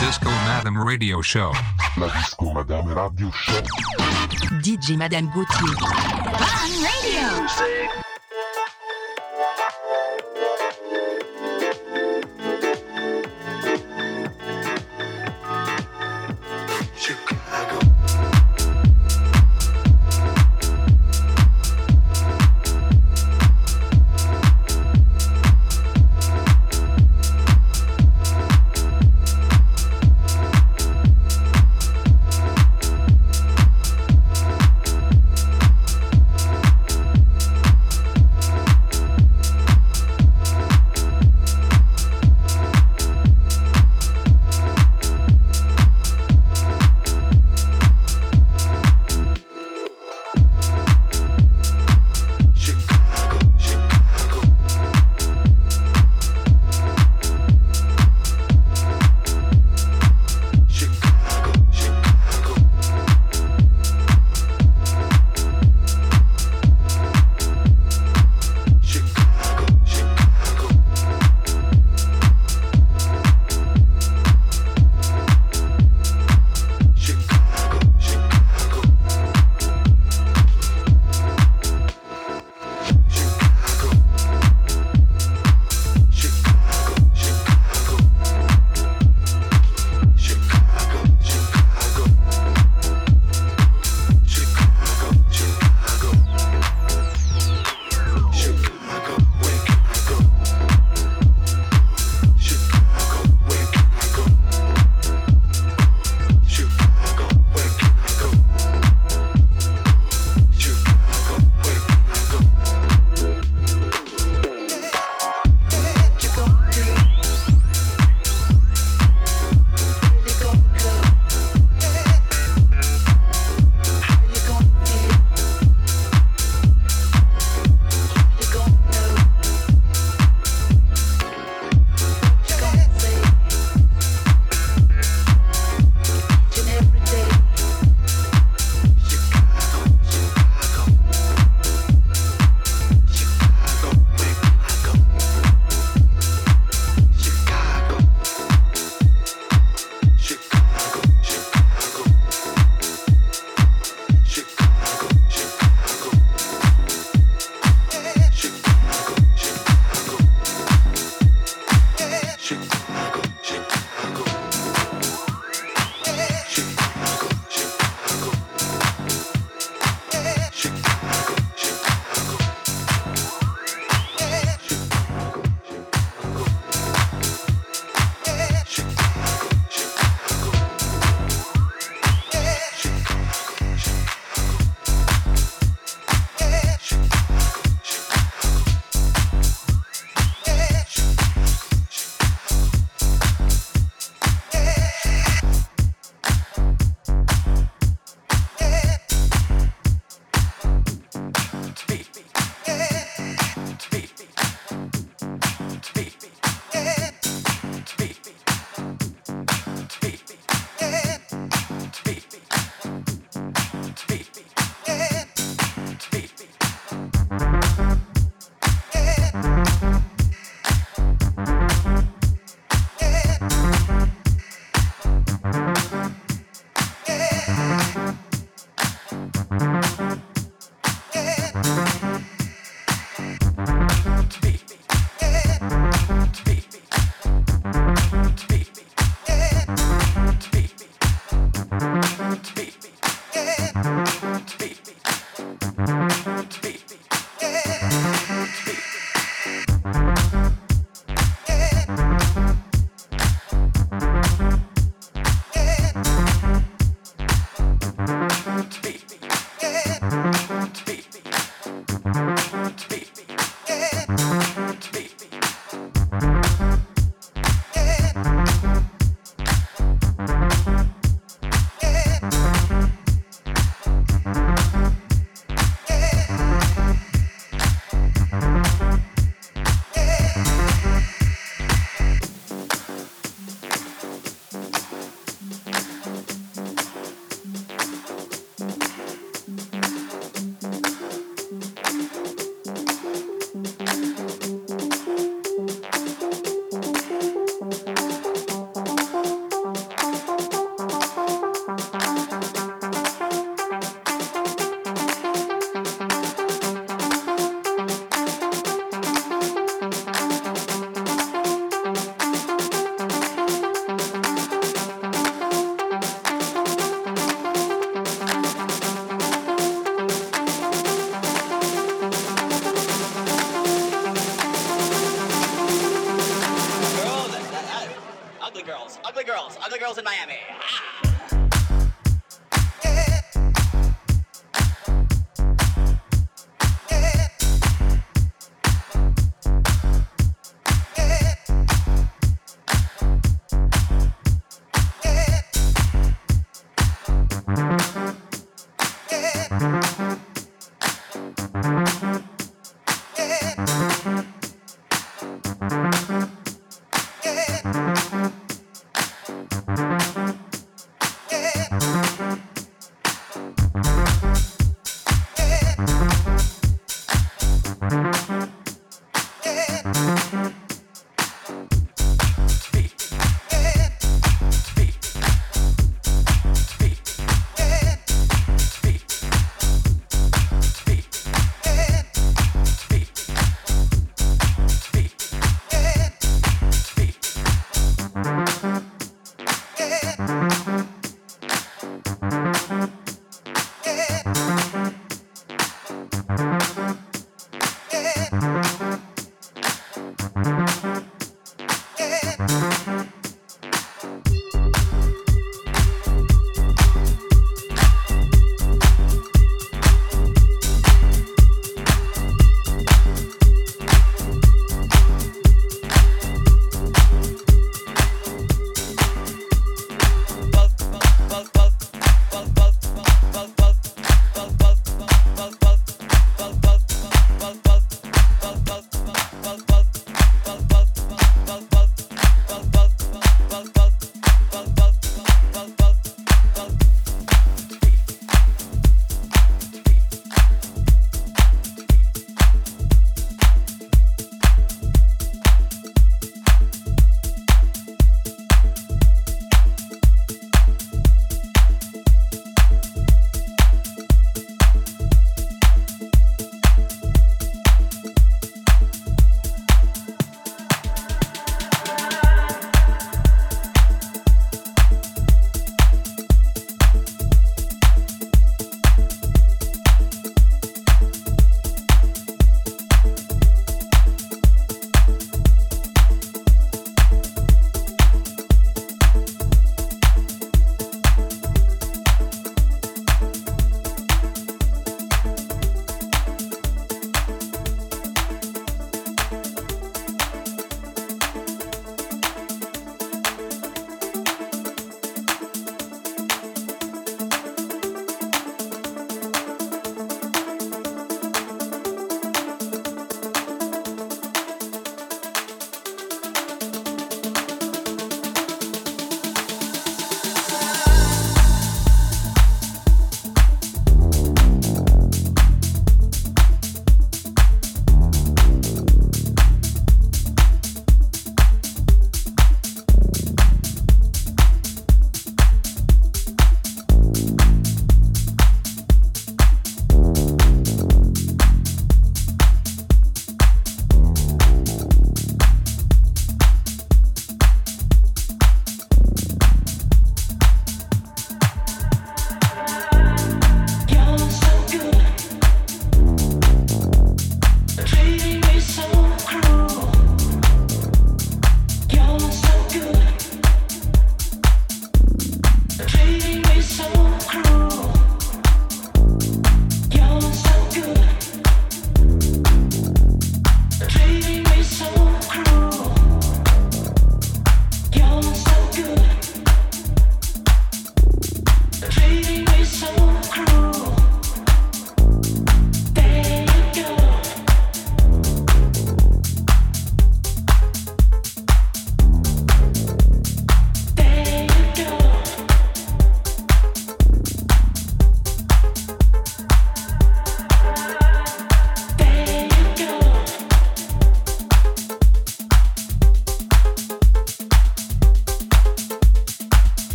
Disco 0.00 0.30
Madame 0.46 0.78
Radio 0.84 1.20
Show. 1.22 1.52
La 1.96 2.06
Disco 2.08 2.52
Madame 2.52 2.94
Radio 2.94 3.30
Show. 3.32 3.62
DJ 4.62 4.96
Madame 4.96 5.28
Gauthier. 5.34 5.74
Fun 6.38 6.70
Radio. 6.82 8.17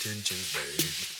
intentions, 0.00 0.52
babe. 0.54 1.10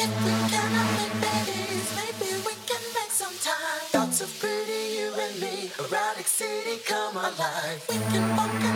If 0.00 0.10
we 0.24 0.34
can 0.50 0.70
only 0.82 1.08
babies, 1.22 1.86
maybe 1.94 2.30
we 2.44 2.54
can 2.66 2.82
make 2.94 3.12
some 3.12 3.34
time. 3.38 3.82
Thoughts 3.94 4.20
of 4.20 4.30
pretty 4.40 4.98
you 4.98 5.12
and 5.14 5.40
me, 5.40 5.70
erotic 5.78 6.26
city 6.26 6.78
come 6.84 7.16
alive. 7.16 7.84
We 7.88 7.98
can 8.10 8.36
walk. 8.36 8.67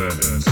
furnace. 0.00 0.49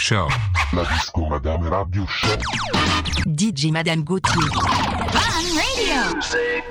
Show. 0.00 0.28
La 0.72 0.82
Disco 0.84 1.26
Madame 1.28 1.68
Radio 1.68 2.06
Show. 2.06 2.30
DJ 3.26 3.70
Madame 3.70 4.02
Gauthier. 4.02 4.48
Fun 5.12 5.44
Radio. 5.54 6.70